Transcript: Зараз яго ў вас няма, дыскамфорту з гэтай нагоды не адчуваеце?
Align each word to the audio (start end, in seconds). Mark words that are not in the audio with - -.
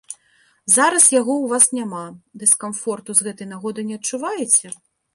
Зараз 0.75 1.05
яго 1.19 1.33
ў 1.41 1.45
вас 1.51 1.65
няма, 1.81 2.03
дыскамфорту 2.47 3.11
з 3.23 3.31
гэтай 3.31 3.47
нагоды 3.55 3.81
не 3.95 4.03
адчуваеце? 4.03 4.79